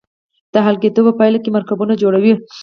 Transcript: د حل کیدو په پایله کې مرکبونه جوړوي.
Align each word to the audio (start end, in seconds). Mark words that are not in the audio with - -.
د 0.53 0.55
حل 0.65 0.75
کیدو 0.81 1.01
په 1.07 1.13
پایله 1.19 1.39
کې 1.43 1.53
مرکبونه 1.55 1.93
جوړوي. 2.01 2.33